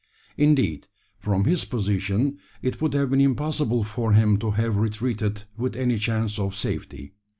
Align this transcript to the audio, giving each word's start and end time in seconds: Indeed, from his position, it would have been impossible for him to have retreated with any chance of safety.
Indeed, 0.35 0.87
from 1.19 1.43
his 1.43 1.63
position, 1.63 2.39
it 2.63 2.81
would 2.81 2.95
have 2.95 3.11
been 3.11 3.21
impossible 3.21 3.83
for 3.83 4.13
him 4.13 4.39
to 4.39 4.49
have 4.49 4.77
retreated 4.77 5.43
with 5.57 5.75
any 5.75 5.99
chance 5.99 6.39
of 6.39 6.55
safety. 6.55 7.13